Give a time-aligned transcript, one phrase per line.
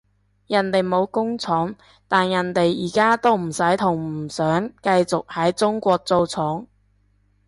[0.47, 1.75] 人哋冇工廠，
[2.07, 6.65] 但人哋而家都唔使同唔想繼續喺中國做廠